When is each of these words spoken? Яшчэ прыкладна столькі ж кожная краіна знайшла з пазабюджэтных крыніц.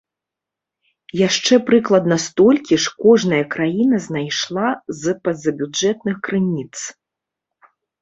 Яшчэ 1.27 1.53
прыкладна 1.67 2.17
столькі 2.25 2.75
ж 2.87 2.95
кожная 3.05 3.43
краіна 3.55 4.03
знайшла 4.09 4.69
з 5.03 5.17
пазабюджэтных 5.29 6.15
крыніц. 6.29 6.75